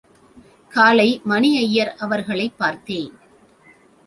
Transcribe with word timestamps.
காலை 0.69 1.21
மணி 1.23 1.49
அய்யர் 1.57 1.93
அவர்களைப் 1.97 2.57
பார்த்தேன். 2.57 3.11